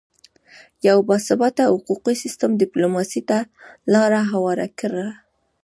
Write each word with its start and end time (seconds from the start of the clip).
یو 0.87 0.97
باثباته 1.07 1.63
حقوقي 1.73 2.13
سیستم 2.23 2.51
ډیپلوماسي 2.61 3.21
ته 3.29 3.37
لاره 3.93 4.21
هواره 4.31 4.67
کړه 4.79 5.07